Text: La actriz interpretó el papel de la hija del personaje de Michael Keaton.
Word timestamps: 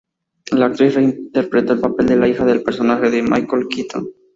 La 0.53 0.65
actriz 0.65 0.97
interpretó 0.97 1.73
el 1.73 1.79
papel 1.79 2.07
de 2.07 2.15
la 2.15 2.27
hija 2.27 2.43
del 2.43 2.63
personaje 2.63 3.11
de 3.11 3.21
Michael 3.21 3.67
Keaton. 3.67 4.09